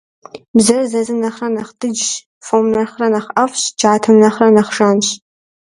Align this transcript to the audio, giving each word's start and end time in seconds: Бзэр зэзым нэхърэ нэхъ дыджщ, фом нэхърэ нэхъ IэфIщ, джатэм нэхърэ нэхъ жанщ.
Бзэр 0.55 0.83
зэзым 0.91 1.17
нэхърэ 1.23 1.49
нэхъ 1.55 1.71
дыджщ, 1.79 2.11
фом 2.45 2.65
нэхърэ 2.75 3.07
нэхъ 3.13 3.29
IэфIщ, 3.41 3.63
джатэм 3.77 4.15
нэхърэ 4.21 4.47
нэхъ 4.55 4.71
жанщ. 4.75 5.07